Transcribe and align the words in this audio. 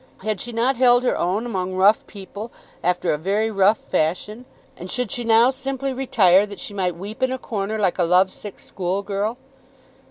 Had 0.23 0.41
she 0.41 0.51
not 0.51 0.77
held 0.77 1.03
her 1.03 1.15
own 1.15 1.45
among 1.45 1.75
rough 1.75 2.07
people 2.07 2.51
after 2.83 3.13
a 3.13 3.19
very 3.19 3.51
rough 3.51 3.77
fashion, 3.77 4.45
and 4.75 4.89
should 4.89 5.11
she 5.11 5.23
now 5.23 5.51
simply 5.51 5.93
retire 5.93 6.47
that 6.47 6.59
she 6.59 6.73
might 6.73 6.95
weep 6.95 7.21
in 7.21 7.31
a 7.31 7.37
corner 7.37 7.77
like 7.77 7.99
a 7.99 8.03
love 8.03 8.31
sick 8.31 8.57
schoolgirl? 8.57 9.37